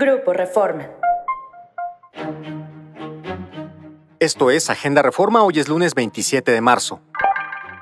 Grupo 0.00 0.32
Reforma. 0.32 0.88
Esto 4.20 4.52
es 4.52 4.70
Agenda 4.70 5.02
Reforma, 5.02 5.42
hoy 5.42 5.58
es 5.58 5.66
lunes 5.66 5.96
27 5.96 6.52
de 6.52 6.60
marzo. 6.60 7.00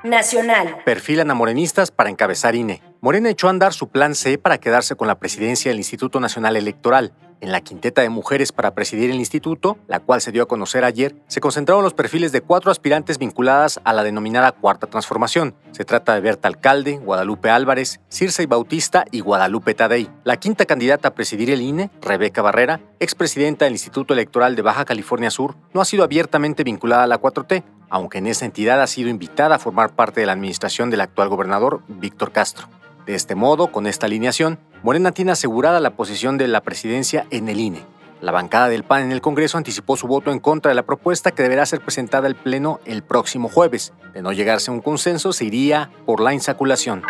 Nacional. 0.03 0.77
Perfilan 0.83 1.29
a 1.29 1.35
morenistas 1.35 1.91
para 1.91 2.09
encabezar 2.09 2.55
INE. 2.55 2.81
Morena 3.01 3.29
echó 3.29 3.45
a 3.45 3.49
andar 3.51 3.71
su 3.71 3.89
plan 3.89 4.15
C 4.15 4.39
para 4.39 4.57
quedarse 4.57 4.95
con 4.95 5.07
la 5.07 5.19
presidencia 5.19 5.69
del 5.69 5.77
Instituto 5.77 6.19
Nacional 6.19 6.55
Electoral. 6.55 7.13
En 7.39 7.51
la 7.51 7.61
quinteta 7.61 8.01
de 8.01 8.09
mujeres 8.09 8.51
para 8.51 8.73
presidir 8.73 9.11
el 9.11 9.17
instituto, 9.17 9.77
la 9.87 9.99
cual 9.99 10.21
se 10.21 10.31
dio 10.31 10.43
a 10.43 10.47
conocer 10.47 10.83
ayer, 10.83 11.15
se 11.27 11.39
concentraron 11.39 11.83
los 11.83 11.93
perfiles 11.93 12.31
de 12.31 12.41
cuatro 12.41 12.71
aspirantes 12.71 13.19
vinculadas 13.19 13.79
a 13.83 13.93
la 13.93 14.03
denominada 14.03 14.51
Cuarta 14.53 14.87
Transformación. 14.87 15.55
Se 15.71 15.85
trata 15.85 16.15
de 16.15 16.21
Berta 16.21 16.47
Alcalde, 16.47 16.97
Guadalupe 16.97 17.51
Álvarez, 17.51 17.99
Circe 18.09 18.47
Bautista 18.47 19.05
y 19.11 19.19
Guadalupe 19.19 19.75
Tadei. 19.75 20.09
La 20.23 20.37
quinta 20.37 20.65
candidata 20.65 21.09
a 21.09 21.13
presidir 21.13 21.51
el 21.51 21.61
INE, 21.61 21.91
Rebeca 22.01 22.41
Barrera, 22.41 22.79
expresidenta 22.99 23.65
del 23.65 23.73
Instituto 23.73 24.13
Electoral 24.13 24.55
de 24.55 24.63
Baja 24.63 24.85
California 24.85 25.29
Sur, 25.29 25.55
no 25.73 25.81
ha 25.81 25.85
sido 25.85 26.03
abiertamente 26.03 26.63
vinculada 26.63 27.03
a 27.03 27.07
la 27.07 27.21
4T, 27.21 27.63
aunque 27.89 28.17
en 28.17 28.27
esa 28.27 28.45
entidad 28.45 28.81
ha 28.81 28.87
sido 28.87 29.09
invitada 29.09 29.55
a 29.55 29.59
formar 29.59 29.95
parte 29.95 30.21
de 30.21 30.25
la 30.25 30.33
administración 30.33 30.89
del 30.89 31.01
actual 31.01 31.29
gobernador 31.29 31.81
Víctor 31.87 32.31
Castro. 32.31 32.67
De 33.07 33.15
este 33.15 33.35
modo, 33.35 33.71
con 33.71 33.87
esta 33.87 34.05
alineación, 34.05 34.59
Morena 34.83 35.13
tiene 35.13 35.31
asegurada 35.31 35.79
la 35.79 35.95
posición 35.95 36.37
de 36.37 36.49
la 36.49 36.59
presidencia 36.59 37.25
en 37.31 37.47
el 37.47 37.61
INE. 37.61 37.85
La 38.19 38.33
bancada 38.33 38.67
del 38.67 38.83
PAN 38.83 39.03
en 39.03 39.13
el 39.13 39.21
Congreso 39.21 39.57
anticipó 39.57 39.95
su 39.95 40.07
voto 40.07 40.29
en 40.29 40.39
contra 40.39 40.69
de 40.69 40.75
la 40.75 40.85
propuesta 40.85 41.31
que 41.31 41.41
deberá 41.41 41.65
ser 41.65 41.79
presentada 41.79 42.27
al 42.27 42.35
Pleno 42.35 42.81
el 42.83 43.03
próximo 43.03 43.47
jueves. 43.47 43.93
De 44.13 44.21
no 44.21 44.33
llegarse 44.33 44.71
a 44.71 44.73
un 44.73 44.81
consenso, 44.81 45.31
se 45.31 45.45
iría 45.45 45.89
por 46.05 46.19
la 46.19 46.33
insaculación. 46.33 47.01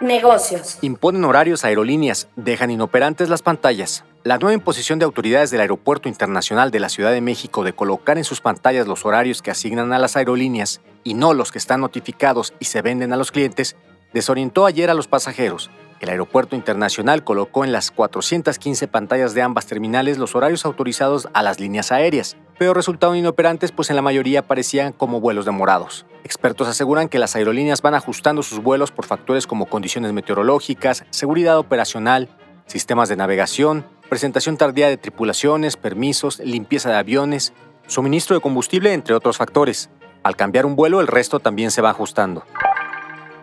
Negocios. 0.00 0.78
Imponen 0.82 1.24
horarios 1.24 1.64
a 1.64 1.68
aerolíneas, 1.68 2.26
dejan 2.34 2.72
inoperantes 2.72 3.28
las 3.28 3.42
pantallas. 3.42 4.02
La 4.24 4.38
nueva 4.38 4.54
imposición 4.54 4.98
de 4.98 5.04
autoridades 5.04 5.52
del 5.52 5.60
Aeropuerto 5.60 6.08
Internacional 6.08 6.72
de 6.72 6.80
la 6.80 6.88
Ciudad 6.88 7.12
de 7.12 7.20
México 7.20 7.62
de 7.62 7.72
colocar 7.72 8.18
en 8.18 8.24
sus 8.24 8.40
pantallas 8.40 8.88
los 8.88 9.06
horarios 9.06 9.42
que 9.42 9.52
asignan 9.52 9.92
a 9.92 10.00
las 10.00 10.16
aerolíneas 10.16 10.80
y 11.04 11.14
no 11.14 11.34
los 11.34 11.52
que 11.52 11.58
están 11.58 11.82
notificados 11.82 12.52
y 12.58 12.64
se 12.64 12.82
venden 12.82 13.12
a 13.12 13.16
los 13.16 13.30
clientes 13.30 13.76
desorientó 14.16 14.64
ayer 14.64 14.88
a 14.88 14.94
los 14.94 15.08
pasajeros. 15.08 15.70
El 16.00 16.08
Aeropuerto 16.08 16.56
Internacional 16.56 17.22
colocó 17.22 17.64
en 17.66 17.72
las 17.72 17.90
415 17.90 18.88
pantallas 18.88 19.34
de 19.34 19.42
ambas 19.42 19.66
terminales 19.66 20.16
los 20.16 20.34
horarios 20.34 20.64
autorizados 20.64 21.28
a 21.34 21.42
las 21.42 21.60
líneas 21.60 21.92
aéreas, 21.92 22.34
pero 22.58 22.72
resultaron 22.72 23.18
inoperantes 23.18 23.72
pues 23.72 23.90
en 23.90 23.96
la 23.96 24.00
mayoría 24.00 24.40
aparecían 24.40 24.94
como 24.94 25.20
vuelos 25.20 25.44
demorados. 25.44 26.06
Expertos 26.24 26.66
aseguran 26.66 27.10
que 27.10 27.18
las 27.18 27.36
aerolíneas 27.36 27.82
van 27.82 27.94
ajustando 27.94 28.42
sus 28.42 28.62
vuelos 28.62 28.90
por 28.90 29.04
factores 29.04 29.46
como 29.46 29.66
condiciones 29.66 30.14
meteorológicas, 30.14 31.04
seguridad 31.10 31.58
operacional, 31.58 32.30
sistemas 32.64 33.10
de 33.10 33.16
navegación, 33.16 33.84
presentación 34.08 34.56
tardía 34.56 34.88
de 34.88 34.96
tripulaciones, 34.96 35.76
permisos, 35.76 36.38
limpieza 36.38 36.88
de 36.88 36.96
aviones, 36.96 37.52
suministro 37.86 38.34
de 38.34 38.40
combustible, 38.40 38.94
entre 38.94 39.14
otros 39.14 39.36
factores. 39.36 39.90
Al 40.22 40.36
cambiar 40.36 40.64
un 40.64 40.74
vuelo, 40.74 41.02
el 41.02 41.06
resto 41.06 41.38
también 41.38 41.70
se 41.70 41.82
va 41.82 41.90
ajustando 41.90 42.44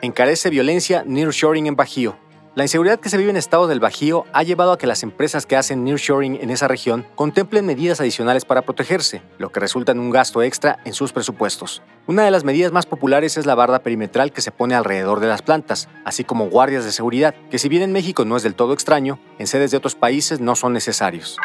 encarece 0.04 0.50
violencia 0.50 1.04
nearshoring 1.08 1.66
en 1.66 1.78
Bajío. 1.78 2.18
La 2.56 2.66
inseguridad 2.66 3.00
que 3.00 3.10
se 3.10 3.18
vive 3.18 3.30
en 3.30 3.38
estados 3.38 3.70
del 3.70 3.80
Bajío 3.80 4.26
ha 4.34 4.44
llevado 4.44 4.74
a 4.74 4.78
que 4.78 4.86
las 4.86 5.02
empresas 5.02 5.46
que 5.46 5.56
hacen 5.56 5.86
nearshoring 5.86 6.38
en 6.42 6.50
esa 6.50 6.68
región 6.68 7.08
contemplen 7.16 7.66
medidas 7.66 8.02
adicionales 8.02 8.44
para 8.44 8.64
protegerse, 8.64 9.22
lo 9.38 9.50
que 9.50 9.62
resulta 9.62 9.94
en 9.94 10.00
un 10.00 10.12
gasto 10.12 10.44
extra 10.44 10.78
en 10.84 10.94
sus 10.94 11.14
presupuestos. 11.14 11.82
Una 12.06 12.26
de 12.26 12.32
las 12.32 12.44
medidas 12.44 12.74
más 12.74 12.86
populares 12.86 13.38
es 13.38 13.46
la 13.46 13.56
barda 13.56 13.80
perimetral 13.80 14.34
que 14.34 14.42
se 14.42 14.52
pone 14.52 14.76
alrededor 14.76 15.22
de 15.22 15.28
las 15.28 15.42
plantas, 15.42 15.88
así 16.04 16.26
como 16.26 16.50
guardias 16.50 16.84
de 16.84 16.92
seguridad, 16.92 17.34
que 17.50 17.58
si 17.58 17.70
bien 17.70 17.82
en 17.82 17.94
México 17.94 18.26
no 18.26 18.36
es 18.36 18.44
del 18.44 18.56
todo 18.56 18.74
extraño, 18.74 19.20
en 19.40 19.48
sedes 19.48 19.72
de 19.72 19.78
otros 19.78 19.96
países 19.96 20.42
no 20.42 20.56
son 20.56 20.74
necesarios. 20.74 21.38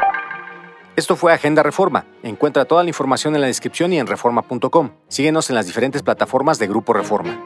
Esto 0.96 1.14
fue 1.14 1.32
Agenda 1.32 1.62
Reforma. 1.62 2.06
Encuentra 2.24 2.64
toda 2.64 2.82
la 2.82 2.90
información 2.90 3.36
en 3.36 3.40
la 3.40 3.46
descripción 3.46 3.92
y 3.92 4.00
en 4.00 4.08
reforma.com. 4.08 4.90
Síguenos 5.06 5.48
en 5.48 5.54
las 5.54 5.66
diferentes 5.66 6.02
plataformas 6.02 6.58
de 6.58 6.66
Grupo 6.66 6.92
Reforma. 6.92 7.40